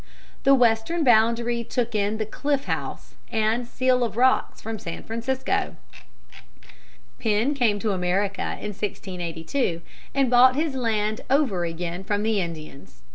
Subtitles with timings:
[0.45, 5.75] The western boundary took in the Cliff House and Seal Rocks of San Francisco.
[7.19, 9.83] Penn came to America in 1682
[10.15, 13.03] and bought his land over again from the Indians.